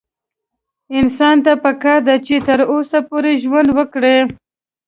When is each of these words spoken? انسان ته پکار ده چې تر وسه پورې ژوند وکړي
انسان 0.97 1.35
ته 1.45 1.51
پکار 1.63 1.99
ده 2.07 2.15
چې 2.25 2.35
تر 2.47 2.59
وسه 2.73 2.99
پورې 3.09 3.31
ژوند 3.43 3.69
وکړي 3.77 4.17